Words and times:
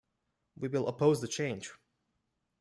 We 0.55 0.67
will 0.67 0.87
oppose 0.87 1.21
the 1.21 1.27
change. 1.27 1.71